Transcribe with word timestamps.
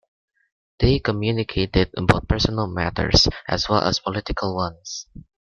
They 0.79 0.97
communicated 0.97 1.91
about 1.95 2.27
personal 2.27 2.65
matters, 2.65 3.27
as 3.47 3.69
well 3.69 3.83
as 3.83 3.99
political 3.99 4.55
ones. 4.55 5.05